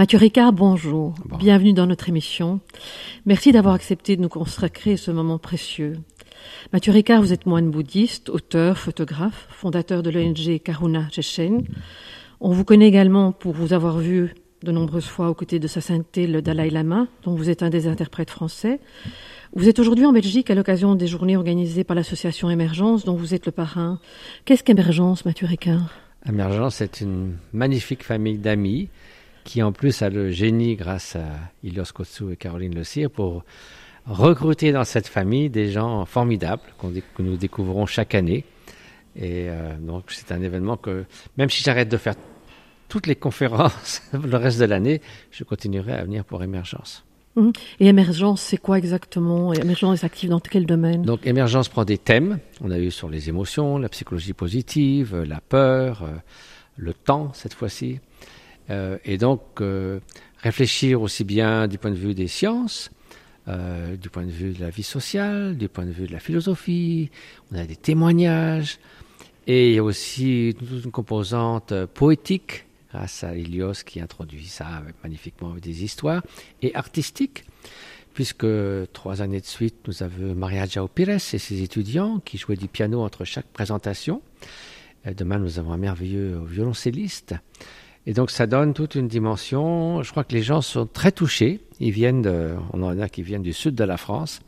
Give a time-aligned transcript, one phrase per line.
[0.00, 1.12] Mathieu Ricard, bonjour.
[1.38, 2.60] Bienvenue dans notre émission.
[3.26, 5.98] Merci d'avoir accepté de nous consacrer ce moment précieux.
[6.72, 11.64] Mathieu Ricard, vous êtes moine bouddhiste, auteur, photographe, fondateur de l'ONG Karuna Chechen.
[12.40, 15.82] On vous connaît également pour vous avoir vu de nombreuses fois aux côtés de sa
[15.82, 18.80] sainteté le Dalai Lama, dont vous êtes un des interprètes français.
[19.52, 23.34] Vous êtes aujourd'hui en Belgique à l'occasion des journées organisées par l'association Émergence, dont vous
[23.34, 24.00] êtes le parrain.
[24.46, 25.90] Qu'est-ce qu'Émergence, Mathieu Ricard?
[26.26, 28.88] Émergence est une magnifique famille d'amis
[29.44, 31.26] qui en plus a le génie, grâce à
[31.62, 33.44] Ilios Kotsu et Caroline Le Cire, pour
[34.06, 38.44] recruter dans cette famille des gens formidables que nous découvrons chaque année.
[39.16, 41.04] Et euh, donc c'est un événement que,
[41.36, 42.14] même si j'arrête de faire
[42.88, 47.04] toutes les conférences le reste de l'année, je continuerai à venir pour Émergence.
[47.36, 47.52] Mhm.
[47.78, 49.52] Et Émergence, c'est quoi exactement?
[49.52, 51.02] Émergence est active dans quel domaine?
[51.02, 52.38] Donc Émergence prend des thèmes.
[52.60, 56.08] On a eu sur les émotions, la psychologie positive, la peur, euh,
[56.76, 58.00] le temps cette fois-ci.
[58.70, 59.60] Euh, et donc
[60.42, 62.90] réfléchir aussi bien du point de vue des sciences,
[63.48, 66.20] euh, du point de vue de la vie sociale, du point de vue de la
[66.20, 67.10] philosophie,
[67.50, 68.78] on a des témoignages,
[69.46, 74.82] et il y a aussi toute une composante poétique, grâce à Ilios qui introduit ça
[75.02, 76.22] magnifiquement avec des histoires,
[76.62, 77.44] et artistique,
[78.14, 78.46] puisque
[78.92, 82.68] trois années de suite, nous avons Maria Jao Pires et ses étudiants qui jouaient du
[82.68, 84.20] piano entre chaque présentation.
[85.06, 87.34] Euh, demain, nous avons un merveilleux violoncelliste.
[88.06, 90.02] Et donc ça donne toute une dimension.
[90.02, 91.60] Je crois que les gens sont très touchés.
[91.80, 94.40] Ils viennent de, on en a qui viennent du sud de la France.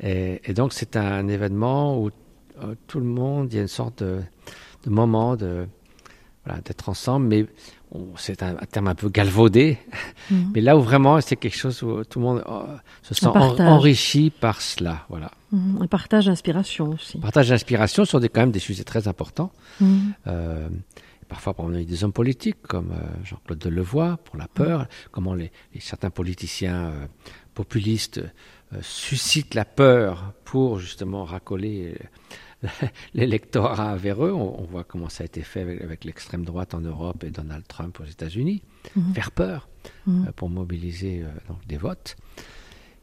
[0.00, 2.10] Et, donc c'est un événement où
[2.62, 4.20] euh, tout le monde, il y a une sorte de,
[4.86, 5.66] moment de,
[6.44, 7.46] voilà, d'être ensemble, mais
[8.16, 9.78] c'est un, terme un peu galvaudé.
[10.30, 10.52] Mhm.
[10.54, 12.62] Mais là où vraiment c'est quelque chose où tout le monde oh,
[13.02, 15.04] se sent enrichi par cela.
[15.08, 15.30] Voilà.
[15.52, 15.82] Mhm.
[15.82, 17.18] Un partage d'inspiration aussi.
[17.18, 19.50] partage d'inspiration sur des, quand même des sujets très importants.
[19.80, 20.14] Mhm.
[20.26, 20.68] Euh,
[21.28, 25.52] parfois par exemple des hommes politiques comme euh, Jean-Claude Delevoye pour la peur, comment les,
[25.78, 27.06] certains politiciens euh,
[27.54, 28.18] populistes
[28.72, 31.96] euh, suscitent la peur pour justement racoler
[33.14, 34.32] l'électorat vers eux.
[34.32, 38.00] On, voit comment ça a été fait avec, l'extrême droite en Europe et Donald Trump
[38.00, 38.62] aux États-Unis,
[38.96, 39.14] mhm.
[39.14, 39.68] faire peur
[40.06, 40.32] mhm.
[40.34, 42.16] pour mobiliser donc, des votes,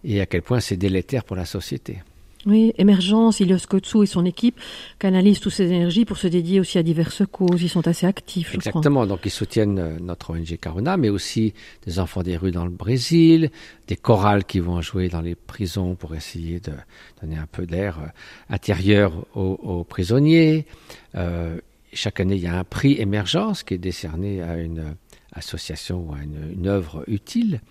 [0.03, 2.01] et à quel point c'est délétère pour la société.
[2.45, 4.59] Oui, Émergence, Ilios Kotsu et son équipe
[4.99, 7.63] canalisent toutes ces énergies pour se dédier aussi à diverses causes.
[7.63, 8.53] Ils sont assez actifs.
[8.53, 9.07] Exactement.
[9.07, 11.55] Donc ils soutiennent euh, notre ONG Caruna, mais aussi
[11.87, 13.49] des enfants des rues dans le Brésil,
[13.87, 16.73] des chorales qui vont jouer dans les prisons pour essayer de
[17.19, 18.07] donner un peu d'air euh,
[18.53, 20.67] intérieur aux, prisonniers.
[21.15, 21.57] Euh,
[21.93, 24.95] chaque année, il y a un prix Émergence qui est décerné à une
[25.33, 27.61] association ou à une œuvre utile.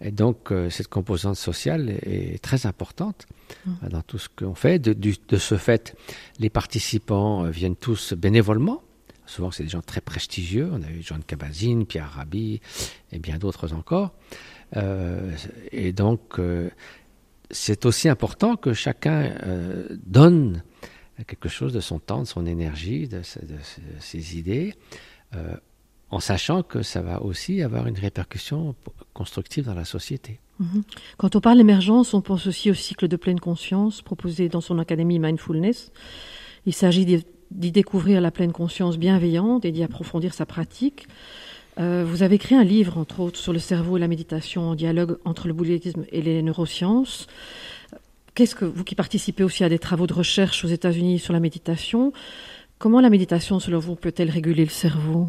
[0.00, 3.26] Et donc, euh, cette composante sociale est, très importante
[3.66, 3.88] mmh.
[3.88, 4.78] dans tout ce qu'on fait.
[4.78, 5.96] De, de, ce fait,
[6.38, 8.82] les participants euh, viennent tous bénévolement.
[9.26, 10.68] Souvent, c'est des gens très prestigieux.
[10.72, 12.60] On a eu John Cabazine, Pierre Rabhi
[13.12, 14.12] et bien d'autres encore.
[14.76, 15.34] Euh,
[15.72, 16.38] et donc,
[17.50, 19.32] c'est aussi important que chacun
[20.04, 20.62] donne
[21.26, 23.56] quelque chose de son temps, de son énergie, de, de
[23.98, 24.74] ses idées
[26.10, 28.74] en sachant que ça va aussi avoir une répercussion
[29.12, 30.40] constructive dans la société.
[30.60, 30.82] Mhm.
[31.16, 34.78] Quand on parle d'émergence, on pense aussi au cycle de pleine conscience proposé dans son
[34.78, 35.90] académie Mindfulness.
[36.66, 37.04] Il s'agit
[37.50, 41.08] d'y découvrir la pleine conscience bienveillante et d'y approfondir sa pratique.
[41.80, 44.74] Euh, vous avez écrit un livre, entre autres, sur le cerveau et la méditation en
[44.74, 47.26] dialogue entre le bouddhisme et les neurosciences.
[48.34, 51.40] Qu'est-ce que vous qui participez aussi à des travaux de recherche aux États-Unis sur la
[51.40, 52.12] méditation,
[52.78, 55.28] comment la méditation, selon vous, peut-elle réguler le cerveau?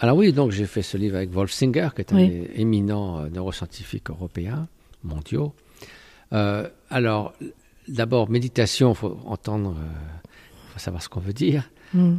[0.00, 3.28] Alors oui, donc j'ai fait ce livre avec Wolf Singer, qui est un éminent euh,
[3.30, 4.68] neuroscientifique européen,
[5.02, 5.54] mondiaux.
[6.32, 7.32] Euh, alors,
[7.88, 11.68] d'abord, méditation, il faut entendre, il euh, faut savoir ce qu'on veut dire.
[11.94, 12.18] Mm.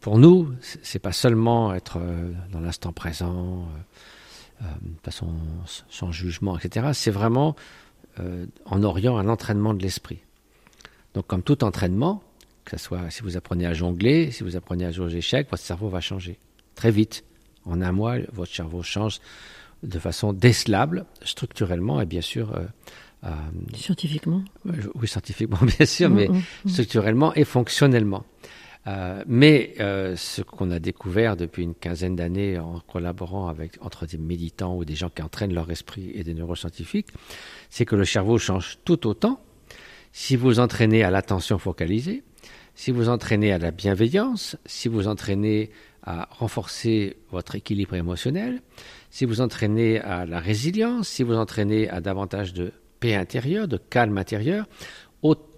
[0.00, 2.00] pour nous, c'est pas seulement être
[2.50, 3.68] dans l'instant présent,
[4.62, 5.34] de façon
[5.66, 6.92] sans jugement, etc.
[6.94, 7.56] C'est vraiment
[8.64, 10.20] en Orient un entraînement de l'esprit.
[11.12, 12.22] Donc, comme tout entraînement,
[12.64, 15.48] que ce soit si vous apprenez à jongler, si vous apprenez à jouer aux échecs,
[15.50, 16.38] votre cerveau va changer
[16.76, 17.24] très vite.
[17.64, 19.18] En un mois, votre cerveau change
[19.82, 22.54] de façon décelable, structurellement et bien sûr.
[22.54, 22.64] Euh,
[23.24, 23.30] euh,
[23.74, 26.68] scientifiquement euh, Oui, scientifiquement, bien sûr, mais mm, mm, mm.
[26.68, 28.24] structurellement et fonctionnellement.
[29.26, 34.76] mais ce qu'on a découvert depuis une quinzaine d'années en collaborant avec entre des méditants
[34.76, 37.08] ou des gens qui entraînent leur esprit et des neuroscientifiques,
[37.68, 39.40] c'est que le cerveau change tout autant
[40.12, 42.22] si vous entraînez à l'attention focalisée,
[42.74, 45.70] si vous entraînez à la bienveillance, si vous entraînez
[46.06, 48.62] à renforcer votre équilibre émotionnel,
[49.10, 53.76] si vous entraînez à la résilience, si vous entraînez à davantage de paix intérieure, de
[53.76, 54.66] calme intérieur,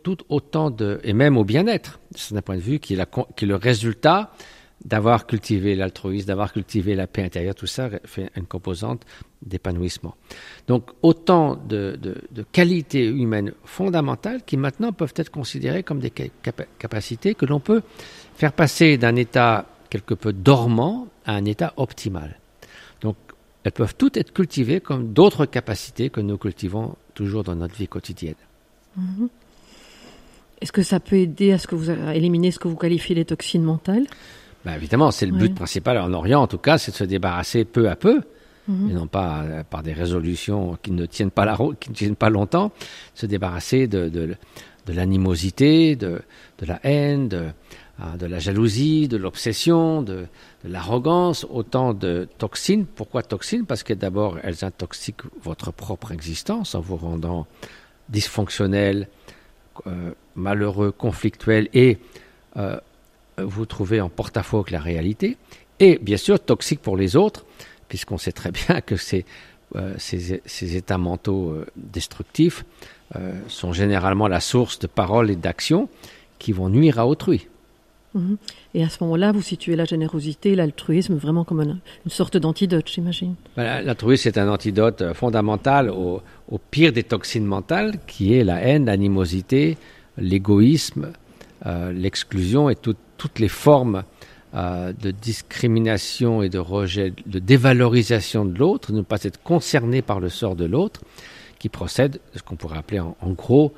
[0.02, 3.44] tout autant de, et même au bien-être, c'est un point de vue qui est, qui
[3.44, 4.32] est, le résultat
[4.84, 9.04] d'avoir cultivé l'altruisme, d'avoir cultivé la paix intérieure, tout ça fait une composante
[9.42, 10.14] d'épanouissement.
[10.66, 11.98] Donc autant de,
[12.52, 16.12] qualités humaines fondamentales qui maintenant peuvent être considérées comme des
[16.78, 17.82] capacités que l'on peut
[18.34, 22.38] faire passer d'un état quelque peu dormant à un état optimal.
[23.00, 23.16] Donc
[23.64, 27.88] elles peuvent toutes être cultivées comme d'autres capacités que nous cultivons toujours dans notre vie
[27.88, 28.34] quotidienne.
[28.98, 29.28] Mm-hmm.
[30.60, 33.24] Est-ce que ça peut aider à, ce que vous, éliminer ce que vous qualifiez les
[33.24, 34.06] toxines mentales?
[34.64, 37.64] Ben Évidemment, c'est le but principal en Orient, en tout cas, c'est de se débarrasser
[37.64, 38.22] peu à peu,
[38.66, 38.90] mhm.
[38.90, 42.16] et non pas euh, par des résolutions qui ne tiennent pas, la, qui ne tiennent
[42.16, 42.72] pas longtemps,
[43.14, 44.34] se débarrasser de, de,
[44.86, 46.20] de l'animosité, de,
[46.58, 47.46] de, la haine, de,
[48.18, 50.26] de la jalousie, de l'obsession, de,
[50.64, 52.86] l'arrogance, autant de toxines.
[52.86, 53.66] Pourquoi toxines?
[53.66, 57.46] Parce que d'abord, elles intoxiquent votre propre existence en vous rendant
[58.08, 59.08] dysfonctionnel,
[59.86, 61.98] euh, malheureux, conflictuel et
[62.56, 62.78] euh,
[63.36, 65.36] vous trouvez en porte-à-faux avec la réalité.
[65.80, 67.44] Et bien sûr, toxique pour les autres,
[67.88, 69.24] puisqu'on sait très bien que ces,
[69.74, 72.64] euh, ces, états mentaux destructifs
[73.48, 75.88] sont généralement la source de paroles et d'actions
[76.38, 77.48] qui vont nuire à autrui.
[78.14, 78.36] Mhm.
[78.74, 83.34] Et à ce moment-là, vous situez la générosité, l'altruisme vraiment comme une, sorte d'antidote, j'imagine.
[83.56, 86.22] Ben, l'altruisme, c'est un antidote euh, fondamental au,
[86.70, 89.76] pire des toxines mentales, qui est la haine, l'animosité,
[90.16, 91.12] l'égoïsme,
[91.66, 94.04] euh, l'exclusion et toutes les formes
[94.54, 100.20] euh, de discrimination et de rejet, de dévalorisation de l'autre, ne pas être concerné par
[100.20, 101.02] le sort de l'autre,
[101.58, 103.74] qui procède de ce qu'on pourrait appeler en, gros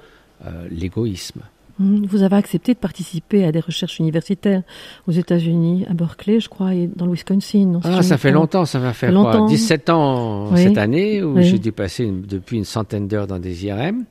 [0.71, 1.41] l'égoïsme.
[1.81, 2.07] Mhm.
[2.07, 4.63] Vous avez accepté de participer à des recherches universitaires
[5.09, 7.81] aux États-Unis, à Berkeley, je crois, et dans le Wisconsin.
[7.83, 11.73] ah, ça fait longtemps, ça va faire quoi, 17 ans cette année, où j'ai dû
[11.73, 14.05] passer depuis une centaine d'heures dans des IRM.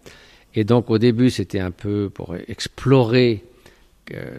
[0.56, 3.44] Et donc, au début, c'était un peu pour explorer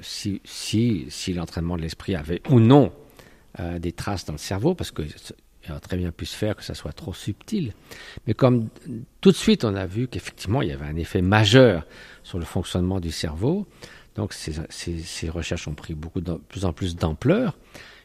[0.03, 2.91] si, si, si l'entraînement de l'esprit avait ou non
[3.59, 5.03] euh, des traces dans le cerveau, parce que
[5.65, 7.73] il aurait très bien pu se faire que ça soit trop subtil.
[8.27, 8.69] Mais comme
[9.21, 11.87] tout de suite on a vu qu'effectivement il y avait un effet majeur
[12.23, 13.67] sur le fonctionnement du cerveau,
[14.17, 17.57] donc ces, recherches ont pris beaucoup de plus en plus d'ampleur.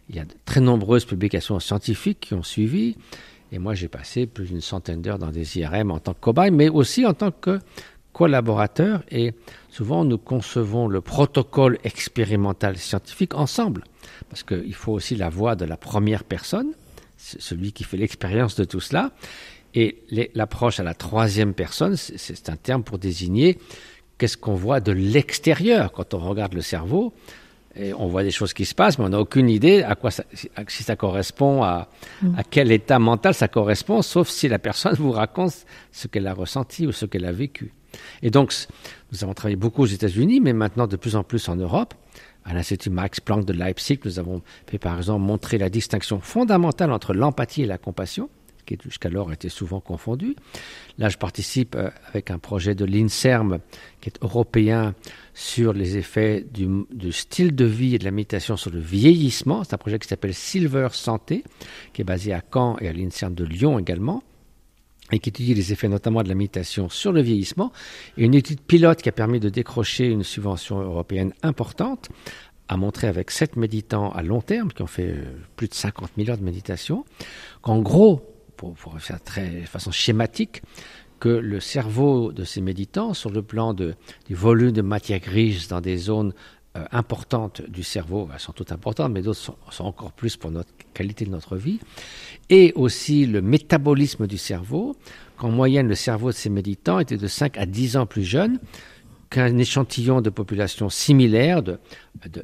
[0.10, 2.96] Il y a de très nombreuses publications scientifiques qui ont suivi.
[3.52, 6.52] Et moi, j'ai passé plus d'une centaine d'heures dans des IRM en tant que cobaye,
[6.52, 7.60] mais aussi en tant que
[8.13, 9.04] collaborateur.
[9.10, 9.34] Et
[9.69, 13.84] souvent, nous concevons le protocole expérimental scientifique ensemble.
[14.30, 16.74] Parce qu'il faut aussi la voix de la première personne
[17.18, 19.12] celui qui fait l'expérience de tout cela.
[19.74, 20.04] Et
[20.34, 23.58] l'approche à la troisième personne, c'est un terme pour désigner
[24.18, 27.14] qu'est-ce qu'on voit de l'extérieur quand on regarde le cerveau.
[27.78, 30.10] Et on voit des choses qui se passent, mais on n'a aucune idée à quoi
[30.12, 31.90] si ça correspond à,
[32.22, 32.36] mm.
[32.38, 36.34] à quel état mental ça correspond, sauf si la personne vous raconte ce qu'elle a
[36.34, 37.74] ressenti ou ce qu'elle a vécu.
[38.22, 38.54] Et donc,
[39.12, 41.94] nous avons travaillé beaucoup aux États-Unis, mais maintenant de plus en plus en Europe
[42.45, 46.92] à l'Institut Max Planck de Leipzig, nous avons fait par exemple montrer la distinction fondamentale
[46.92, 48.30] entre l'empathie et la compassion,
[48.65, 50.36] qui jusqu'alors était souvent confondue.
[50.97, 53.59] Là, je participe euh, avec un projet de l'INSERM,
[54.01, 54.95] qui est européen,
[55.33, 59.63] sur les effets du, du, style de vie et de la méditation sur le vieillissement.
[59.63, 61.44] C'est un projet qui s'appelle Silver Santé,
[61.94, 64.24] qui est basé à Caen et à l'INSERM de Lyon également
[65.12, 67.71] et qui étudie les effets notamment de la méditation sur le vieillissement,
[68.18, 72.09] et une étude pilote qui a permis de décrocher une subvention européenne importante,
[72.68, 76.12] a montré avec sept méditants à long terme, qui ont fait euh, plus de 50
[76.18, 77.06] 000 heures de méditation,
[77.62, 78.21] qu'en gros,
[78.57, 80.64] pour, faire très de façon schématique,
[81.19, 83.95] que le cerveau de ces méditants, sur le plan du
[84.30, 86.33] volume de matière grise dans des zones
[86.92, 91.26] importantes du cerveau, elles sont toutes importantes, mais d'autres sont, encore plus pour notre qualité
[91.26, 91.80] de notre vie,
[92.50, 94.96] et aussi le métabolisme du cerveau,
[95.38, 98.60] qu'en moyenne le cerveau de ces méditants était de 5 à 10 ans plus jeune
[99.30, 101.62] qu'un échantillon de population similaire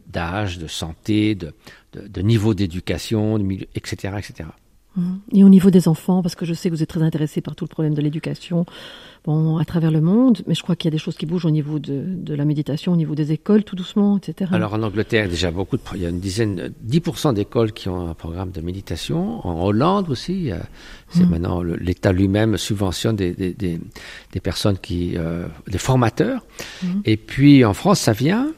[0.07, 1.53] d'âge, de, de, santé, de,
[1.93, 3.37] de niveau d'éducation,
[3.75, 4.49] etc., etc.
[4.95, 5.11] Mmh.
[5.33, 7.55] Et au niveau des enfants, parce que je sais que vous êtes très intéressé par
[7.55, 8.65] tout le problème de l'éducation,
[9.25, 11.45] bon, à travers le monde, mais je crois qu'il y a des choses qui bougent
[11.45, 14.51] au niveau de, de, la méditation, au niveau des écoles, tout doucement, etc.
[14.53, 18.09] Alors en Angleterre, déjà beaucoup de, il y a une dizaine, 10% d'écoles qui ont
[18.09, 19.45] un programme de méditation.
[19.47, 20.51] En Hollande aussi,
[21.09, 21.29] c'est mmh.
[21.29, 23.79] maintenant l'État lui-même subventionne des, des, des,
[24.33, 26.45] des, personnes qui, euh, des formateurs.
[26.83, 26.87] Mmh.
[27.05, 28.51] Et puis en France, ça vient.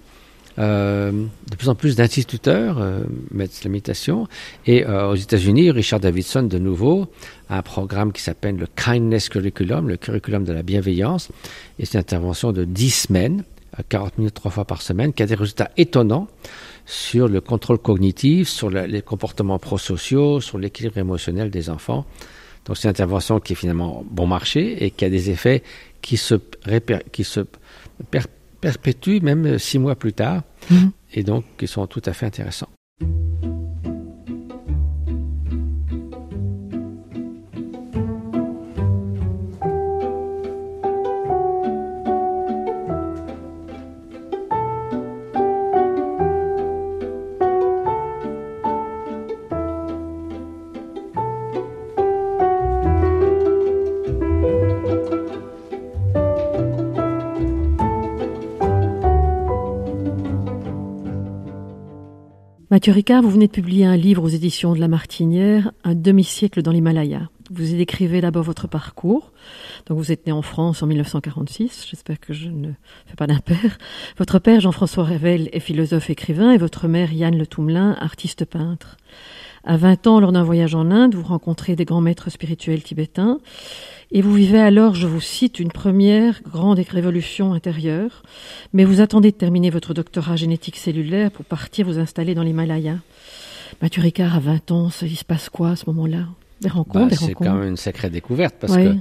[0.59, 1.11] Euh,
[1.49, 4.27] de plus en plus d'instituteurs euh, mettent la méditation.
[4.65, 7.07] Et euh, aux États-Unis, Richard Davidson, de nouveau,
[7.49, 11.29] a un programme qui s'appelle le Kindness Curriculum, le curriculum de la bienveillance.
[11.79, 13.43] Et c'est une intervention de 10 semaines,
[13.89, 16.27] 40 minutes trois fois par semaine, qui a des résultats étonnants
[16.85, 22.05] sur le contrôle cognitif, sur les comportements prosociaux, sur l'équilibre émotionnel des enfants.
[22.65, 25.63] Donc c'est une intervention qui est finalement bon marché et qui a des effets
[26.01, 26.35] qui se,
[27.11, 27.41] qui se
[29.21, 30.91] même six mois plus tard, mhm.
[31.13, 32.69] et donc qui sont tout à fait intéressants.
[62.73, 66.63] Mathieu Ricard, vous venez de publier un livre aux éditions de La Martinière, Un demi-siècle
[66.63, 67.29] dans l'Himalaya.
[67.51, 69.31] Vous y décrivez d'abord votre parcours.
[69.85, 72.69] Donc vous êtes né en France en 1946, j'espère que je ne
[73.05, 73.77] fais pas d'impair.
[74.17, 78.97] Votre père, Jean-François Revel, est philosophe écrivain et votre mère, Yann Le Toumelin, artiste peintre.
[79.65, 83.39] À 20 ans, lors d'un voyage en Inde, vous rencontrez des grands maîtres spirituels tibétains
[84.15, 88.21] et vous vivez alors, je vous cite, une première grande révolution intérieure,
[88.71, 92.97] mais vous attendez de terminer votre doctorat génétique cellulaire pour partir vous installer dans l'Himalaya.
[93.81, 96.27] Mathieu Ricard, à 20 ans, il se passe quoi à ce moment-là?
[96.61, 98.95] Des rencontres, bah, C'est quand même une sacrée découverte parce que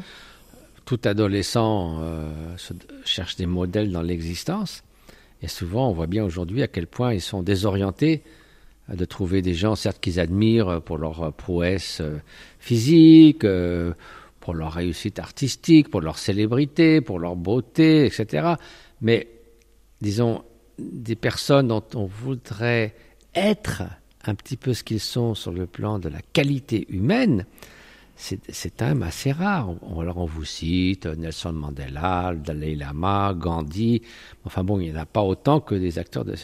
[0.87, 2.57] tout adolescent euh,
[3.05, 4.83] cherche des modèles dans l'existence.
[5.43, 8.23] Et souvent, on voit bien aujourd'hui à quel point ils sont désorientés
[8.89, 12.17] de trouver des gens, certes, qu'ils admirent pour leur prouesse euh,
[12.59, 13.93] physique, euh,
[14.43, 18.55] pour leur réussite artistique, pour leur célébrité, pour leur beauté, etc.
[19.01, 19.29] Mais,
[20.01, 20.45] disons,
[20.79, 22.95] des personnes dont on voudrait
[23.35, 23.85] être
[24.25, 27.47] un petit peu ce qu'ils sont sur le plan de la qualité humaine,
[28.17, 29.71] c'est un même assez rare.
[29.99, 34.03] Alors on vous cite Nelson Mandela, Dalai Lama, Gandhi.
[34.45, 36.35] Enfin bon, il n'y en a pas autant que des acteurs, de,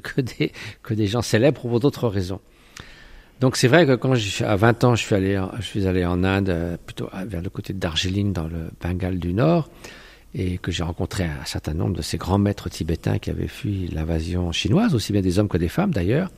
[0.00, 2.40] que, des, que des gens célèbres pour d'autres raisons.
[3.40, 4.14] Donc c'est vrai que quand
[4.44, 7.50] à 20 ans, je suis allé, je suis allé en Inde, euh, plutôt vers le
[7.50, 9.68] côté de Darjeeling, dans le Bengale du Nord,
[10.34, 13.88] et que j'ai rencontré un certain nombre de ces grands maîtres tibétains qui avaient fui
[13.88, 16.30] l'invasion chinoise, aussi bien des hommes que des femmes d'ailleurs,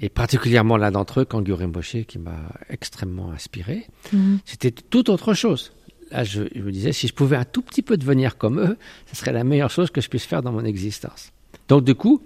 [0.00, 2.36] et particulièrement l'un d'entre eux, Kangyo Rinpoche, qui m'a
[2.68, 3.86] extrêmement inspiré.
[4.12, 4.38] Mhm.
[4.44, 5.72] C'était tout autre chose.
[6.10, 9.16] Là, je, me disais, si je pouvais un tout petit peu devenir comme eux, ce
[9.16, 11.32] serait la meilleure chose que je puisse faire dans mon existence.
[11.68, 12.22] Donc du coup,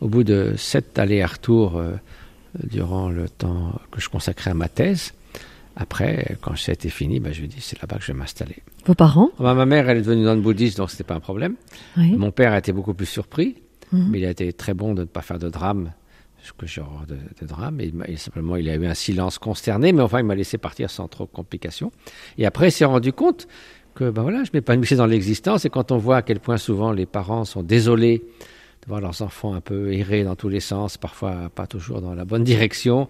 [0.00, 1.96] au bout de sept allers-retours, euh,
[2.64, 5.12] durant le temps que je consacrais à ma thèse.
[5.76, 8.12] Après, quand ça a été fini, ben, je lui ai dit, c'est là-bas que je
[8.12, 8.56] vais m'installer.
[8.86, 9.30] Vos parents?
[9.38, 11.56] Bah, Ma mère, elle est devenue nonne bouddhiste, donc c'était pas un problème.
[11.96, 13.56] Mon père a été beaucoup plus surpris,
[13.92, 14.08] mhm.
[14.10, 15.92] mais il a été très bon de ne pas faire de drame,
[16.56, 17.80] que genre de, de drame.
[17.80, 21.08] Et, simplement, il a eu un silence consterné, mais enfin, il m'a laissé partir sans
[21.08, 21.92] trop de complications.
[22.38, 23.46] Et après, il s'est rendu compte
[23.94, 26.92] que, ben voilà, je m'épanouissais dans l'existence, et quand on voit à quel point souvent
[26.92, 28.22] les parents sont désolés
[28.86, 32.24] voir leurs enfants un peu errer dans tous les sens, parfois pas toujours dans la
[32.24, 33.08] bonne direction.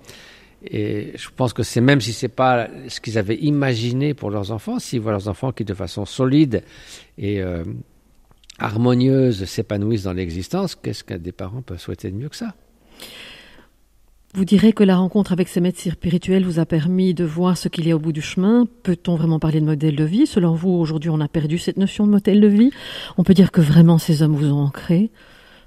[0.65, 4.51] Et je pense que c'est même si c'est pas ce qu'ils avaient imaginé pour leurs
[4.53, 6.63] enfants, s'ils voient leurs enfants qui de façon solide
[7.19, 7.63] et euh,
[8.59, 12.55] harmonieuse s'épanouissent dans l'existence, qu'est-ce qu'un des parents peut souhaiter de mieux que ça?
[14.35, 17.69] Vous direz que la rencontre avec ces maîtres spirituels vous a permis de voir ce
[17.69, 18.67] qu'il y a au bout du chemin.
[18.83, 20.27] Peut-on vraiment parler de modèle de vie?
[20.27, 22.71] Selon vous, aujourd'hui, on a perdu cette notion de modèle de vie.
[23.17, 25.11] On peut dire que vraiment ces hommes vous ont ancré.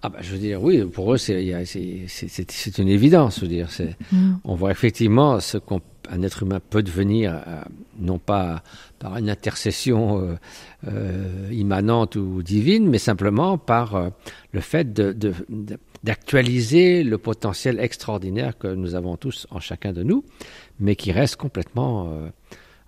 [0.01, 1.41] Ah bah, je veux dire, oui, pour eux, c'est
[2.77, 3.35] une évidence.
[3.37, 3.67] Je veux dire,
[4.11, 4.35] mm.
[4.45, 7.61] on voit effectivement ce qu'un être humain peut devenir, euh,
[7.99, 8.63] non pas
[8.97, 10.35] par une intercession euh,
[10.87, 14.11] euh, immanente ou divine, mais simplement par
[14.53, 14.93] le fait
[16.03, 20.23] d'actualiser le potentiel extraordinaire que nous avons tous en chacun de nous,
[20.79, 22.13] mais qui reste complètement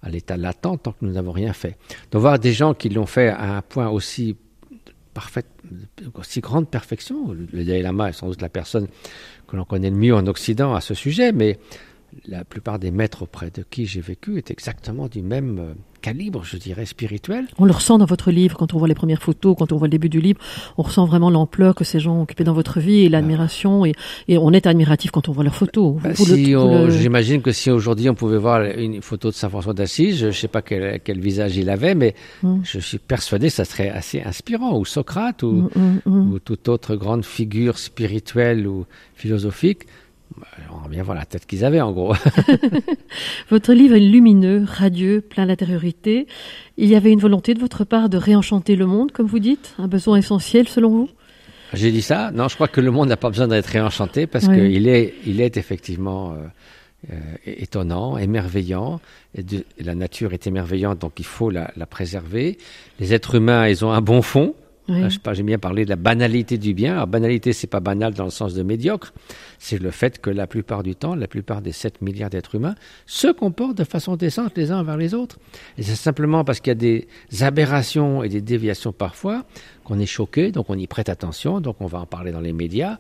[0.02, 1.78] à l'état latent tant que nous n'avons rien fait.
[2.12, 4.38] De voir des gens qui l'ont fait à un point aussi
[5.14, 5.48] parfaite,
[6.14, 7.34] aussi grande perfection.
[7.34, 8.88] Le Dalai Lama est sans doute la personne
[9.48, 11.60] que l'on connaît le mieux en Occident à ce sujet, mais
[12.28, 16.44] la plupart des maîtres auprès de qui j'ai vécu est exactement du même euh, calibre,
[16.44, 17.48] je dirais, spirituel.
[17.58, 19.88] On le ressent dans votre livre, quand on voit les premières photos, quand on voit
[19.88, 20.40] le début du livre,
[20.78, 23.94] on ressent vraiment l'ampleur que ces gens ont dans votre vie et l'admiration, et,
[24.30, 25.96] on est admiratif quand on voit leurs photos.
[26.02, 26.10] Bah,
[26.90, 30.48] j'imagine que si aujourd'hui on pouvait voir une photo de Saint-François d'Assise, je ne sais
[30.48, 32.62] pas quel, visage il avait, mais hum.
[32.64, 36.68] je suis persuadé que ça serait assez inspirant, ou Socrate, ou, hum, hum, ou toute
[36.68, 39.86] autre grande figure spirituelle ou philosophique.
[40.38, 42.14] Bah, on va bien voir la tête qu'ils avaient, en gros.
[43.50, 46.28] votre livre est lumineux, radieux, plein d'intériorité.
[46.78, 49.76] Il y avait une volonté de votre part de réenchanter le monde, comme vous dites,
[49.78, 51.10] un besoin essentiel selon vous?
[51.74, 52.32] J'ai dit ça.
[52.32, 55.40] Non, je crois que le monde n'a pas besoin d'être réenchanté parce qu'il est, il
[55.40, 56.36] est effectivement euh,
[57.12, 59.00] euh, étonnant, émerveillant.
[59.38, 59.44] Et,
[59.80, 62.58] la nature est émerveillante, donc il faut la, la préserver.
[63.00, 64.54] Les êtres humains, ils ont un bon fond.
[64.92, 65.34] Oui.
[65.34, 66.94] J'aime bien parler de la banalité du bien.
[66.94, 69.14] Alors, banalité, c'est pas banal dans le sens de médiocre.
[69.60, 72.76] C'est le fait que la plupart du temps, la plupart des 7 milliards d'êtres humains
[73.06, 75.38] se comportent de façon décente les uns envers les autres.
[75.78, 77.08] Et c'est simplement parce qu'il y a des
[77.42, 79.46] aberrations et des déviations parfois
[79.84, 82.54] qu'on est choqué, donc on y prête attention, donc on va en parler dans les
[82.54, 82.98] médias.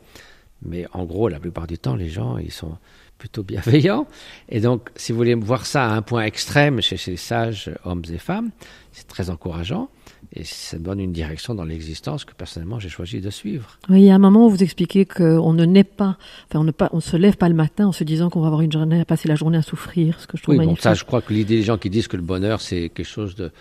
[0.63, 2.77] Mais en gros, la plupart du temps, les gens, ils sont
[3.17, 4.07] plutôt bienveillants.
[4.49, 8.03] Et donc, si vous voulez voir ça à un point extrême chez ces sages hommes
[8.11, 8.51] et femmes,
[8.91, 9.89] c'est très encourageant.
[10.33, 13.77] Et ça donne une direction dans l'existence que personnellement j'ai choisi de suivre.
[13.89, 16.63] Oui, il y a un moment où vous expliquez qu'on ne naît pas, enfin on
[16.63, 18.71] ne pas, on se lève pas le matin en se disant qu'on va avoir une
[18.71, 20.83] journée à passer la journée à souffrir, ce que je trouve oui, magnifique.
[20.83, 23.03] Bon, ça, je crois que l'idée des gens qui disent que le bonheur c'est quelque
[23.03, 23.51] chose de,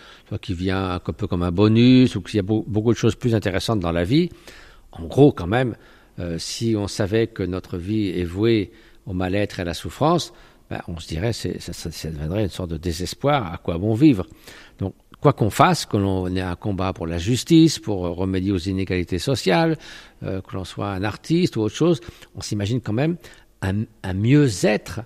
[0.41, 3.35] qui vient un peu comme un bonus ou qu'il y a beaucoup de choses plus
[3.35, 4.29] intéressantes dans la vie.
[4.93, 5.75] En gros, quand même,
[6.19, 8.71] Euh, si on savait que notre vie est vouée
[9.05, 10.33] au mal-être et à la souffrance,
[10.69, 13.51] ben, on se dirait que ça, ça, deviendrait une sorte de désespoir.
[13.51, 14.27] À quoi bon vivre
[15.21, 19.19] quoi qu'on fasse, que l'on ait un combat pour la justice, pour remédier aux inégalités
[19.19, 19.77] sociales,
[20.23, 22.01] euh, que l'on soit un artiste ou autre chose,
[22.35, 23.17] on s'imagine quand même
[23.61, 25.01] un, un mieux-être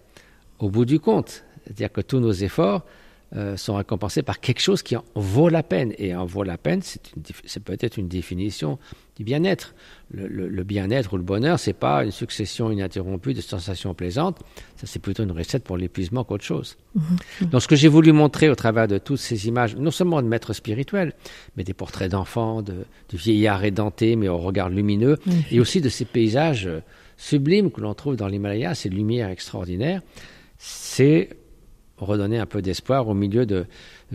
[0.60, 1.44] au bout du compte.
[1.64, 2.84] C'est-à-dire que tous nos efforts
[3.36, 5.94] euh, sont récompensés par quelque chose qui en vaut la peine.
[5.98, 8.80] Et en vaut la peine, c'est peut-être une définition
[9.18, 9.76] du bien-être.
[10.12, 14.40] Le, bien-être ou le bonheur, c'est pas une succession ininterrompue de sensations plaisantes.
[14.78, 16.78] Ça, c'est plutôt une recette pour l'épuisement qu'autre chose.
[16.94, 17.50] Mhm.
[17.50, 20.28] Donc, ce que j'ai voulu montrer au travers de toutes ces images, non seulement de
[20.28, 21.12] maîtres spirituels,
[21.58, 22.74] mais des portraits d'enfants, de,
[23.10, 25.18] de, vieillards édentés, mais au regard lumineux,
[25.52, 26.80] et aussi de ces paysages euh,
[27.18, 30.02] sublimes que l'on trouve dans l'Himalaya, ces lumières extraordinaires,
[30.58, 31.30] c'est
[31.98, 33.66] redonner un peu d'espoir au milieu de,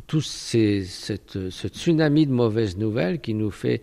[0.06, 3.82] tout ces, ce tsunami de mauvaises nouvelles qui nous fait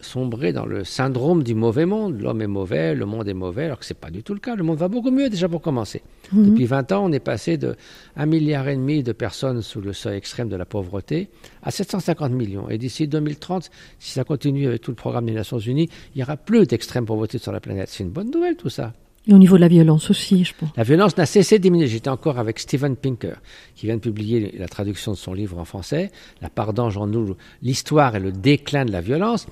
[0.00, 2.20] sombrer dans le syndrome du mauvais monde.
[2.20, 4.40] L'homme est mauvais, le monde est mauvais, alors que ce n'est pas du tout le
[4.40, 4.54] cas.
[4.54, 6.02] Le monde va beaucoup mieux déjà pour commencer.
[6.32, 6.50] Mhm.
[6.50, 7.76] Depuis 20 ans, on est passé de
[8.16, 11.28] 1,5 milliard et demi de personnes sous le seuil extrême de la pauvreté
[11.62, 12.68] à 750 millions.
[12.68, 16.22] Et d'ici 2030, si ça continue avec tout le programme des Nations Unies, il n'y
[16.22, 17.88] aura plus d'extrême pauvreté sur la planète.
[17.88, 18.92] C'est une bonne nouvelle tout ça.
[19.26, 20.68] Et au niveau de la violence aussi, je pense.
[20.76, 21.86] La violence n'a cessé de diminuer.
[21.86, 23.40] J'étais encore avec Steven Pinker,
[23.74, 26.10] qui vient de publier la traduction de son livre en français,
[26.42, 29.46] La part d'ange en nous, l'histoire et le déclin de la violence.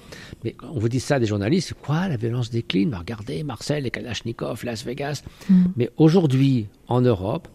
[0.45, 2.95] Mais on vous dit ça des journalistes, quoi, la violence décline?
[2.95, 5.23] Regardez, Marcel, les Kalachnikov, Las Vegas.
[5.49, 5.65] Mm.
[5.77, 7.49] Mais aujourd'hui, en Europe,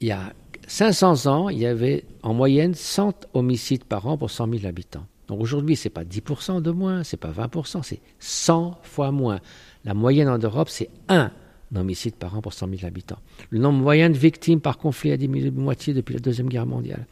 [0.00, 0.34] il y a
[0.66, 5.06] 500 ans, il y avait en moyenne 100 homicides par an pour 100 000 habitants.
[5.28, 9.40] Donc aujourd'hui, c'est pas 10% de moins, c'est pas 20%, c'est 100 fois moins.
[9.84, 11.30] La moyenne en Europe, c'est 1
[11.72, 13.18] d'homicides par an pour 100 000 habitants.
[13.50, 16.66] Le nombre moyen de victimes par conflit a diminué de moitié depuis la Deuxième Guerre
[16.66, 17.06] mondiale.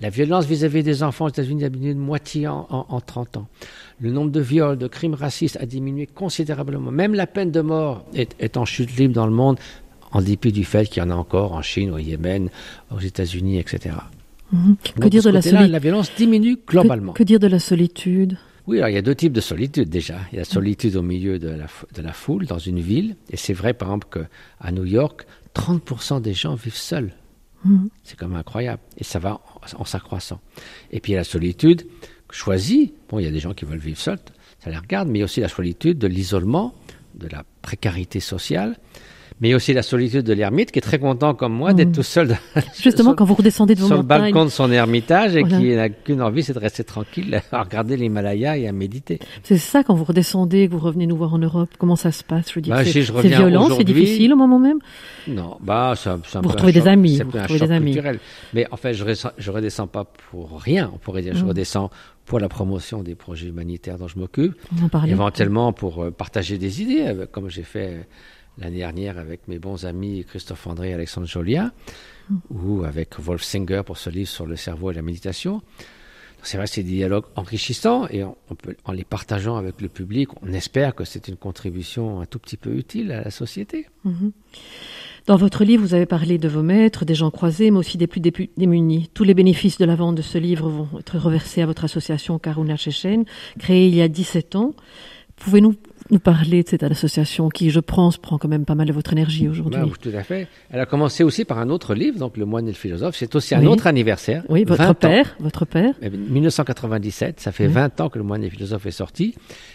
[0.00, 3.48] La violence vis-à-vis des enfants aux États-Unis a diminué de moitié en, en, 30 ans.
[4.00, 6.90] Le nombre de viols, de crimes racistes a diminué considérablement.
[6.90, 9.58] Même la peine de mort est, en chute libre dans le monde,
[10.12, 12.48] en dépit du fait qu'il y en a encore en Chine, au Yémen,
[12.90, 13.96] aux États-Unis, etc.
[14.50, 14.76] Mhm.
[15.00, 17.12] Que dire de, la solitude La violence diminue globalement.
[17.12, 18.38] que dire de la solitude?
[18.66, 20.18] Oui, alors il y a deux types de solitude déjà.
[20.32, 23.16] Il y a la solitude au milieu de la, de la foule, dans une ville.
[23.30, 27.12] Et c'est vrai, par exemple, qu'à New York, 30% des gens vivent seuls.
[27.64, 27.88] Mhm.
[28.02, 28.82] C'est quand même incroyable.
[28.98, 29.40] Et ça va
[29.76, 30.40] en, s'accroissant.
[30.90, 31.86] Et puis il y a la solitude
[32.30, 32.92] choisie.
[33.08, 34.18] Bon, il y a des gens qui veulent vivre seuls,
[34.62, 36.74] ça les regarde, mais il y a aussi la solitude de l'isolement,
[37.14, 38.76] de la précarité sociale
[39.40, 41.74] mais il y a aussi la solitude de l'ermite qui est très content comme moi
[41.74, 41.92] d'être mm.
[41.92, 42.38] tout seul.
[42.80, 45.90] Justement, quand vous redescendez de vos sur le balcon de son ermitage et qui n'a
[45.90, 49.18] qu'une envie, c'est de rester tranquille, à regarder l'Himalaya et à méditer.
[49.42, 51.70] C'est ça quand vous redescendez, que vous revenez nous voir en Europe.
[51.78, 52.52] Comment ça se passe?
[52.52, 54.78] Je dis bah, c'est violent, c'est difficile au moment même?
[55.28, 57.92] Non, bah ça, ça vous retrouvez des amis, vous retrouvez des amis.
[57.92, 58.18] Culturel.
[58.54, 60.90] Mais en fait, je redescends, je redescends pas pour rien.
[60.94, 61.48] On pourrait dire, je mm.
[61.48, 61.90] redescends
[62.24, 64.54] pour la promotion des projets humanitaires dont je m'occupe,
[65.06, 68.06] éventuellement pour euh, partager des idées, euh, comme j'ai fait
[68.58, 71.72] l'année dernière avec mes bons amis Christophe André et Alexandre Jolia,
[72.50, 75.62] ou avec Wolf Singer pour ce livre sur le cerveau et la méditation.
[76.42, 80.28] C'est vrai, c'est des dialogues enrichissants et on, peut, en les partageant avec le public,
[80.42, 83.86] on espère que c'est une contribution un tout petit peu utile à la société.
[84.04, 84.30] Mhm.
[85.26, 88.06] Dans votre livre, vous avez parlé de vos maîtres, des gens croisés, mais aussi des
[88.06, 89.10] plus démunis.
[89.12, 92.38] Tous les bénéfices de la vente de ce livre vont être reversés à votre association
[92.38, 93.24] Karuna Chechen,
[93.58, 94.72] créée il y a 17 ans.
[95.34, 95.74] Pouvez-nous
[96.10, 99.12] nous parler de cette association qui, je pense, prend quand même pas mal de votre
[99.12, 99.80] énergie aujourd'hui.
[99.82, 100.48] Oui, tout à fait.
[100.70, 103.16] Elle a commencé aussi par un autre livre, donc Le moine et le philosophe.
[103.16, 104.42] C'est aussi un autre anniversaire.
[104.48, 105.94] Oui, votre père, votre père.
[106.02, 109.34] 1997, ça fait 20 ans que Le moine et le philosophe est sorti.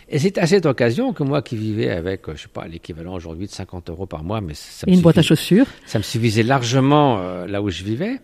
[0.10, 3.48] Et c'est à cette occasion que moi qui vivais avec, je sais pas, l'équivalent aujourd'hui
[3.48, 5.68] de 50 euros par mois, mais ça et une boîte à chaussures.
[5.86, 8.20] Ça me suffisait largement euh, là où je vivais.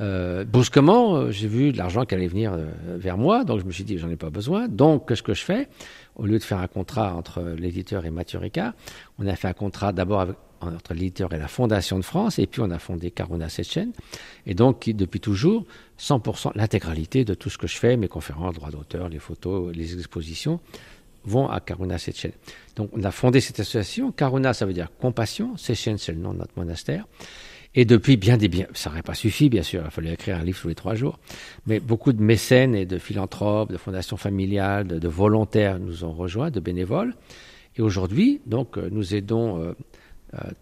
[0.00, 3.64] Euh, brusquement, euh, j'ai vu de l'argent qui allait venir euh, vers moi, donc je
[3.64, 4.68] me suis dit j'en ai pas besoin.
[4.68, 5.68] Donc qu'est-ce que je fais?
[6.16, 8.40] Au lieu de faire un contrat entre l'éditeur et Mathieu
[9.18, 10.26] on a fait un contrat d'abord
[10.60, 13.92] entre l'éditeur et la Fondation de France, et puis on a fondé Carona Sechen,
[14.46, 15.66] et donc depuis toujours,
[15.98, 19.94] 100%, l'intégralité de tout ce que je fais, mes conférences, droits d'auteur, les photos, les
[19.94, 20.60] expositions,
[21.24, 22.32] vont à Karuna Sechen.
[22.76, 24.12] Donc on a fondé cette association.
[24.12, 25.56] Karuna, ça veut dire compassion.
[25.56, 27.06] Sechen, c'est le nom de notre monastère.
[27.76, 30.44] Et depuis bien des biens, ça n'aurait pas suffi, bien sûr, il fallait écrire un
[30.44, 31.18] livre tous les trois jours,
[31.66, 36.50] mais beaucoup de mécènes et de philanthropes, de fondations familiales, de, volontaires nous ont rejoints,
[36.50, 37.14] de bénévoles.
[37.76, 39.72] Et aujourd'hui, donc, euh, nous aidons euh,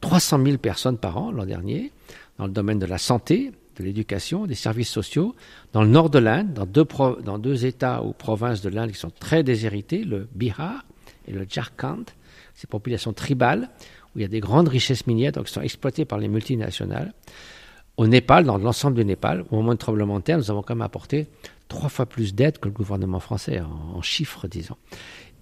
[0.00, 1.92] 300 euh, 000 personnes par an l'an dernier
[2.38, 5.34] dans le domaine de la santé, de l'éducation, des services sociaux,
[5.74, 6.86] dans le nord de l'Inde, dans deux,
[7.24, 10.84] dans deux États ou provinces de l'Inde qui sont très déshérités, le Bihar
[11.28, 12.04] et le Jharkhand,
[12.54, 13.68] ces populations tribales,
[14.14, 17.12] où il y a des grandes richesses minières donc, qui sont exploitées par les multinationales.
[17.96, 20.74] Au Népal, dans l'ensemble du Népal, au moment du tremblement de terre, nous avons quand
[20.74, 21.26] même apporté
[21.68, 24.76] trois fois plus d'aide que le gouvernement français, en, chiffres, disons.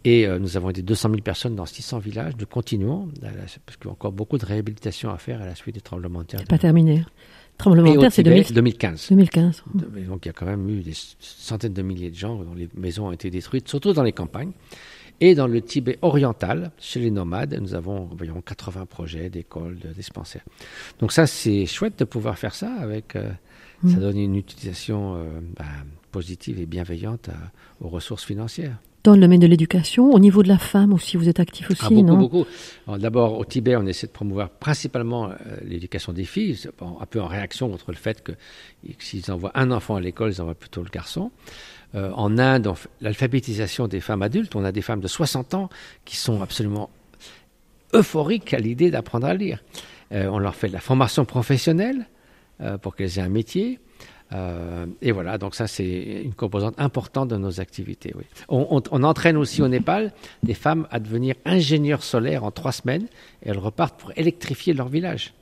[0.04, 2.32] Et euh, nous avons aidé 200 000 personnes dans 600 villages.
[2.38, 3.08] Nous continuons,
[3.66, 6.20] parce qu'il y a encore beaucoup de réhabilitation à faire à la suite des tremblements
[6.22, 6.44] de terre.
[6.44, 7.04] pas terminé.
[7.58, 9.08] Tremblement de terre, c'est 2015.
[9.10, 9.64] 2015.
[9.74, 12.70] Donc il y a quand même eu des centaines de milliers de gens dont les
[12.74, 14.52] maisons ont été détruites, surtout dans les campagnes.
[15.20, 19.88] Et dans le Tibet oriental, chez les nomades, nous avons environ 80 projets d'écoles, de
[19.88, 20.44] dispensaires.
[20.98, 23.16] Donc ça, c'est chouette de pouvoir faire ça avec...
[23.16, 23.30] Euh,
[23.82, 24.00] ça mm.
[24.00, 25.64] donne une utilisation euh, bah,
[26.12, 27.30] positive et bienveillante
[27.80, 28.76] aux ressources financières.
[29.02, 31.80] Dans le domaine de l'éducation, au niveau de la femme aussi, vous êtes actif aussi,
[31.82, 32.18] ah, beaucoup, non?
[32.18, 32.44] Beaucoup,
[32.98, 37.26] D'abord, au Tibet, on essaie de promouvoir principalement euh, l'éducation des filles, un peu en
[37.26, 38.32] réaction contre le fait que
[38.98, 41.30] s'ils envoient un enfant à l'école, ils envoient plutôt le garçon.
[41.94, 45.68] Euh, en Inde, l'alphabétisation des femmes adultes, on a des femmes de 60 ans
[46.04, 46.90] qui sont absolument
[47.92, 49.62] euphoriques à l'idée d'apprendre à lire.
[50.12, 52.06] Euh, on leur fait de la formation professionnelle
[52.82, 53.80] pour qu'elles aient un métier.
[54.32, 58.12] Euh, et voilà, donc ça c'est une composante importante de nos activités.
[58.16, 58.24] Oui.
[58.48, 63.06] On, entraîne aussi au Népal des femmes à devenir ingénieurs solaires en trois semaines
[63.42, 65.34] et elles repartent pour électrifier leur village.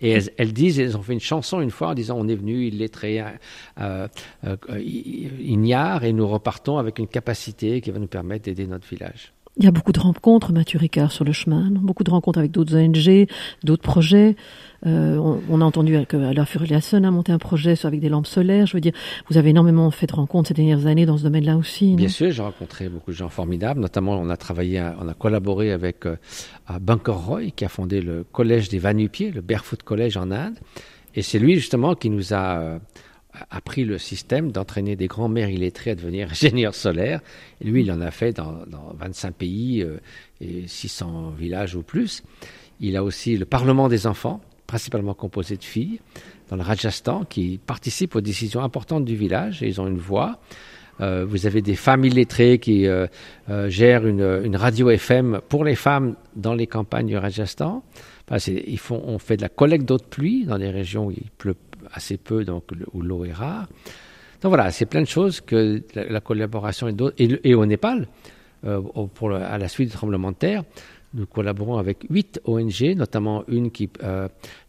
[0.00, 2.66] Et elles, disent, elles ont fait une chanson une fois en disant on est venu
[2.66, 3.20] illettré,
[3.80, 4.06] euh,
[4.44, 9.32] euh, ignare et nous repartons avec une capacité qui va nous permettre d'aider notre village.
[9.58, 12.52] Il y a beaucoup de rencontres, Mathieu Ricard, sur le chemin, beaucoup de rencontres avec
[12.52, 13.26] d'autres ONG,
[13.64, 14.36] d'autres projets.
[14.86, 15.16] Euh,
[15.50, 18.66] on, a entendu que la a monté un projet avec des lampes solaires.
[18.66, 18.92] Je veux dire,
[19.28, 21.96] vous avez énormément fait de rencontres ces dernières années dans ce domaine-là aussi.
[21.96, 23.80] Bien sûr, j'ai rencontré beaucoup de gens formidables.
[23.80, 26.16] Notamment, on a travaillé, on a collaboré avec euh,
[26.80, 30.58] Bunker Roy, qui a fondé le collège des Vanupiers, le Barefoot College en Inde.
[31.16, 32.78] Et c'est lui justement qui nous a
[33.40, 37.20] euh, appris le système d'entraîner des grands-mères illettrées à devenir ingénieurs solaires.
[37.62, 39.98] Lui, il en a fait dans, dans 25 pays euh,
[40.40, 42.22] et 600 villages ou plus.
[42.80, 46.00] Il a aussi le Parlement des enfants, principalement composé de filles,
[46.48, 50.38] dans le Rajasthan, qui participent aux décisions importantes du village et ils ont une voix.
[51.00, 53.06] Euh, vous avez des femmes illettrées qui euh,
[53.68, 57.84] gèrent une, une, radio FM pour les femmes dans les campagnes du Rajasthan.
[58.28, 61.10] Enfin, ils font, on fait de la collecte d'eau de pluie dans des régions où
[61.10, 61.54] il pleut
[61.92, 63.66] assez peu, donc où l'eau est rare.
[64.42, 68.06] Donc voilà, c'est plein de choses que la, collaboration et, et, au Népal,
[69.14, 70.62] pour à la suite du tremblement de terre,
[71.14, 74.28] nous collaborons avec huit ONG, notamment une qui euh,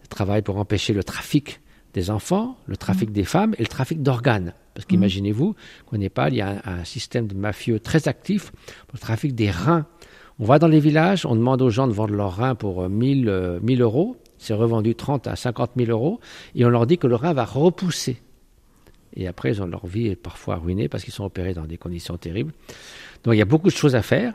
[0.10, 1.60] travaille pour empêcher le trafic
[1.93, 3.13] des enfants, le trafic mmh.
[3.13, 4.53] des femmes et le trafic d'organes.
[4.73, 4.89] Parce mmh.
[4.89, 5.55] qu'imaginez-vous
[5.86, 8.51] qu'au Népal, il y a un, système de mafieux très actif
[8.88, 9.86] pour le trafic des reins.
[10.39, 13.27] On va dans les villages, on demande aux gens de vendre leurs reins pour 1000,
[13.27, 14.15] euh, 1000 euh, euros.
[14.39, 16.19] C'est revendu 30 à 50 000 euros.
[16.56, 18.21] Et on leur dit que le rein va repousser.
[19.15, 22.17] Et après, ils leur vie est parfois ruinée parce qu'ils sont opérés dans des conditions
[22.17, 22.54] terribles.
[23.23, 24.34] Donc il y a beaucoup de choses à faire.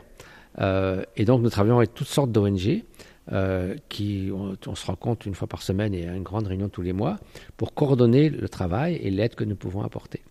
[0.59, 2.83] Euh, et donc nous travaillons avec toutes sortes d'ONG.
[3.31, 6.69] Euh, qui on, on, se rencontre une fois par semaine et à une grande réunion
[6.69, 7.17] tous les mois
[7.57, 10.21] pour coordonner le travail et l'aide que nous pouvons apporter.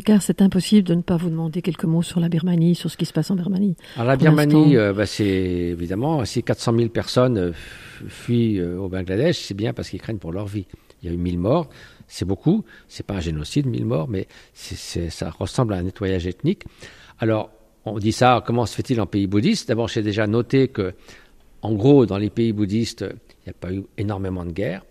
[0.00, 2.96] Ricard, c'est impossible de ne pas vous demander quelques mots sur la Birmanie, sur ce
[2.96, 3.76] qui se passe en Birmanie.
[3.96, 7.52] Alors la Birmanie, euh, bah, c'est évidemment, si 400 000 personnes euh,
[8.08, 10.64] fuient euh, au Bangladesh, c'est bien parce qu'ils craignent pour leur vie.
[11.02, 11.68] Il y a eu 1000 morts,
[12.08, 16.62] c'est beaucoup, c'est pas un génocide, 1000 morts, mais ça ressemble à un nettoyage ethnique.
[17.18, 17.50] Alors,
[17.84, 19.68] on dit ça, comment se fait-il en pays bouddhiste?
[19.68, 20.94] D'abord, j'ai déjà noté que,
[21.60, 24.82] en gros, dans les pays bouddhistes, il n'y a pas eu énormément de guerres.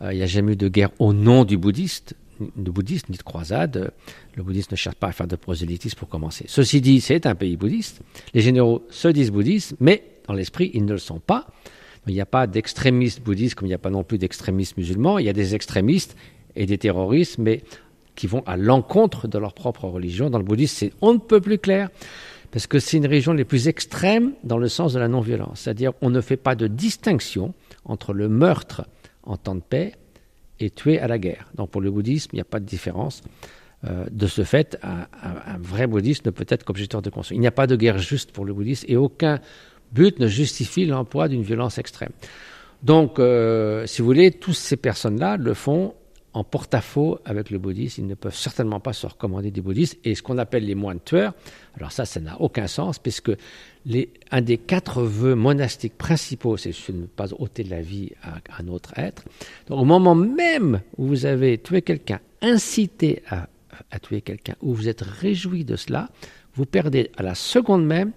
[0.00, 2.16] il n'y a jamais eu de guerre au nom du bouddhiste
[2.56, 3.92] de bouddhisme ni de croisade.
[4.34, 6.44] Le bouddhisme ne cherche pas à faire de prosélytisme pour commencer.
[6.48, 8.00] Ceci dit, c'est un pays bouddhiste.
[8.34, 11.46] Les généraux se disent bouddhistes, mais dans l'esprit, ils ne le sont pas.
[12.06, 15.18] Il n'y a pas d'extrémistes bouddhistes comme il n'y a pas non plus d'extrémistes musulmans.
[15.18, 16.16] Il y a des extrémistes
[16.54, 17.62] et des terroristes, mais
[18.14, 20.30] qui vont à l'encontre de leur propre religion.
[20.30, 21.90] Dans le bouddhisme, c'est on ne peut plus clair,
[22.50, 25.60] parce que c'est une religion les plus extrêmes dans le sens de la non-violence.
[25.60, 28.86] C'est-à-dire, on ne fait pas de distinction entre le meurtre
[29.24, 29.92] en temps de paix
[30.60, 31.50] et tué à la guerre.
[31.54, 33.22] Donc pour le bouddhisme, il n'y a pas de différence.
[33.84, 37.36] Euh, de ce fait, un, vrai bouddhiste ne peut être qu'objecteur de conscience.
[37.36, 39.40] Il n'y a pas de guerre juste pour le bouddhisme et aucun
[39.92, 42.10] but ne justifie l'emploi d'une violence extrême.
[42.82, 45.94] Donc, euh, si vous voulez, toutes ces personnes-là le font
[46.36, 48.02] en porte-à-faux avec le bouddhisme.
[48.02, 49.98] Ils ne peuvent certainement pas se recommander du bouddhisme.
[50.04, 51.32] Et ce qu'on appelle les moines tueurs,
[51.78, 53.32] alors ça, ça n'a aucun sens, puisque
[53.86, 58.60] les, un des quatre vœux monastiques principaux, c'est de ne pas ôter la vie à
[58.60, 59.24] un autre être.
[59.66, 63.48] Donc, au moment même où vous avez tué quelqu'un, incité à,
[63.90, 66.10] à tuer quelqu'un, où vous êtes réjoui de cela,
[66.54, 68.12] vous perdez à la seconde même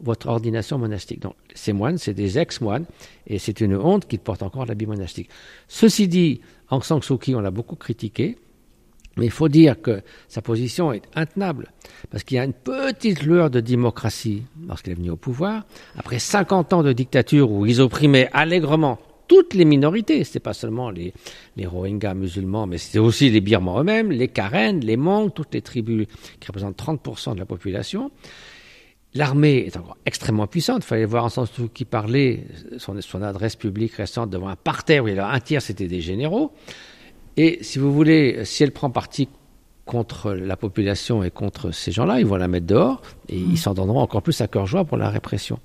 [0.00, 1.20] votre ordination monastique.
[1.20, 2.86] Donc, ces moines, c'est des ex-moines,
[3.28, 5.28] et c'est une honte qu'ils portent encore l'habit monastique.
[5.68, 8.36] Ceci dit, Aung San Suu Kyi, on l'a beaucoup critiqué,
[9.16, 11.72] mais il faut dire que sa position est intenable,
[12.10, 15.64] parce qu'il y a une petite lueur de démocratie lorsqu'elle est venue au pouvoir.
[15.96, 18.98] Après 50 ans de dictature où ils opprimaient allègrement
[19.30, 21.14] toutes les minorités, ce pas seulement les,
[21.56, 25.62] les Rohingyas musulmans, mais c'était aussi les Birmans eux-mêmes, les Karen, les Mongs, toutes les
[25.62, 26.08] tribus
[26.40, 28.10] qui représentent 30% de la population.
[29.14, 30.84] L'armée est encore extrêmement puissante.
[30.84, 32.44] Il fallait voir en sens qui parlait,
[32.78, 35.88] son, son adresse publique récente devant un parterre où il y avait un tiers, c'était
[35.88, 36.52] des généraux.
[37.36, 39.28] Et si vous voulez, si elle prend parti
[39.84, 43.74] contre la population et contre ces gens-là, ils vont la mettre dehors et ils s'en
[43.74, 45.58] donneront encore plus à cœur joie pour la répression.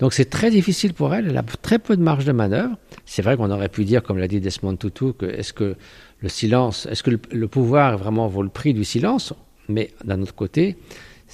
[0.00, 2.76] Donc c'est très difficile pour elle, elle a très peu de marge de manœuvre.
[3.04, 5.76] C'est vrai qu'on aurait pu dire, comme l'a dit Desmond Tutu, que est-ce que
[6.18, 9.34] le silence, est-ce que le, le pouvoir vraiment vaut le prix du silence?
[9.68, 10.76] Mais d'un autre côté,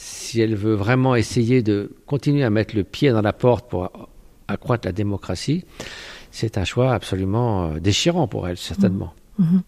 [0.03, 3.91] si elle veut vraiment essayer de continuer à mettre le pied dans la porte pour
[4.49, 5.65] accroître la démocratie,
[6.31, 9.13] c'est un choix absolument euh, déchirant pour elle, certainement.
[9.39, 9.45] Mmh.
[9.45, 9.63] Mmh.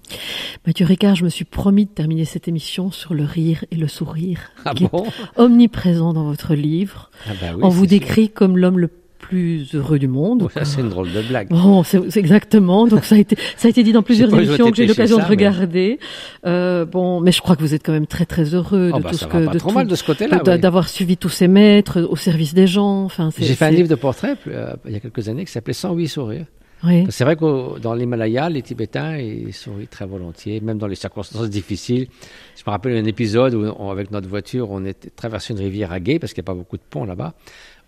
[0.67, 3.89] Mathieu Ricard, je me suis promis de terminer cette émission sur le rire et le
[3.89, 5.05] sourire, ah qui bon?
[5.05, 7.11] est omniprésent dans votre livre.
[7.27, 7.91] Ah bah oui, On vous sûr.
[7.91, 8.89] décrit comme l'homme le
[9.23, 10.47] plus heureux du monde.
[10.53, 11.49] Ça, c'est une drôle de blague.
[11.49, 12.87] Bon, c'est exactement.
[12.87, 15.17] Donc ça a été ça a été dit dans plusieurs émissions que j'ai eu l'occasion
[15.17, 15.99] de ça, mais- regarder.
[16.45, 19.03] Euh, bon, mais je crois que vous êtes quand même très très heureux Oh de
[19.03, 20.43] bah, tout ça ce va que pas de trop tout- mal de ce côté-là.
[20.47, 20.59] oui.
[20.59, 23.05] d'avoir suivi tous ces maîtres au service des gens.
[23.05, 25.73] Enfin, J'ai fait un livre de portraits euh, il y a quelques années qui s'appelait
[25.73, 26.47] 108 sourires.
[26.85, 27.05] Oui.
[27.11, 31.49] C'est vrai que dans l'Himalaya, les Tibétains, ils sourient très volontiers, même dans les circonstances
[31.49, 32.09] difficiles.
[32.57, 35.93] Je me rappelle un épisode où, on- avec notre voiture, on était traversé une rivière
[35.93, 37.35] à Gay, parce qu'il n'y a pas beaucoup de ponts là-bas.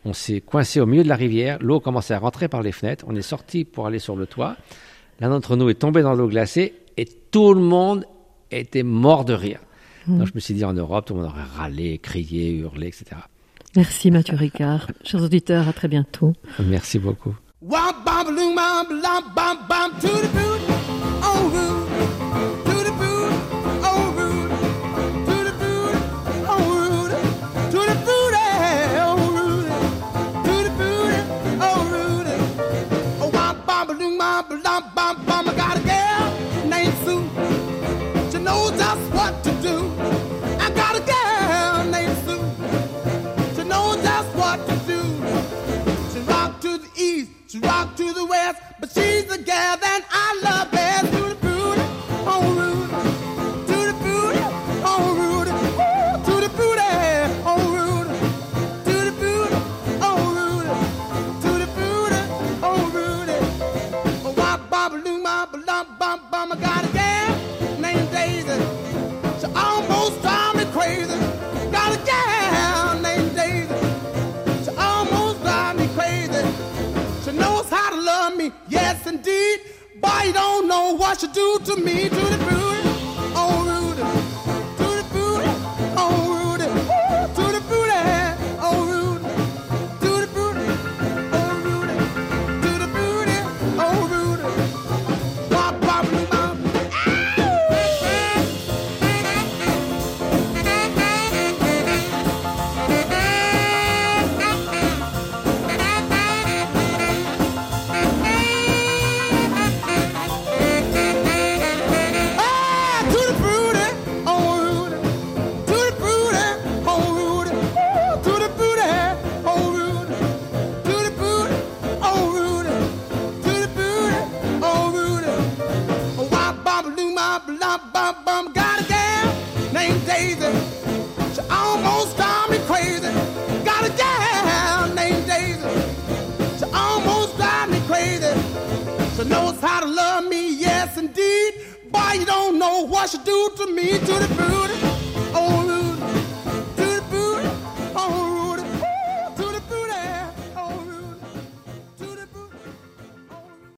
[0.04, 3.04] On s'est coincé au milieu de la rivière, l'eau commençait à rentrer par les fenêtres,
[3.08, 4.56] on est sorti pour aller sur le toit.
[5.20, 8.04] L'un d'entre nous est tombé dans l'eau glacée et tout le monde
[8.50, 9.60] était mort de rire.
[10.06, 13.16] Donc je me suis dit, en Europe, tout le monde aurait râlé, crié, hurlé, etc.
[13.76, 14.90] Merci Mathieu Ricard.
[15.04, 16.34] Chers auditeurs, à très bientôt.
[16.58, 17.34] Merci beaucoup.